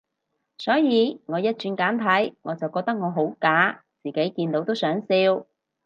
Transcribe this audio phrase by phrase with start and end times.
[0.57, 5.45] 所以我一轉簡體，我就覺得我好假，自己見到都想笑